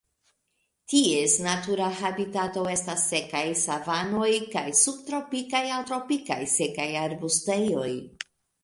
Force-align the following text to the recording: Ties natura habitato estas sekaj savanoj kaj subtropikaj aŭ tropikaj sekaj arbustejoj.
Ties 0.93 1.35
natura 1.47 1.89
habitato 1.99 2.63
estas 2.77 3.03
sekaj 3.11 3.43
savanoj 3.65 4.31
kaj 4.57 4.67
subtropikaj 4.81 5.63
aŭ 5.77 5.79
tropikaj 5.93 6.41
sekaj 6.59 6.91
arbustejoj. 7.09 7.89